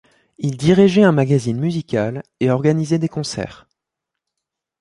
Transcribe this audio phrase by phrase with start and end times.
[0.39, 3.67] Il dirigeait un magazine musical et organisait des concerts.